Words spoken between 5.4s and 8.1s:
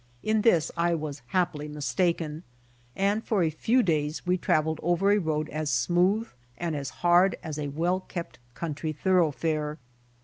as smooth and as hard as a well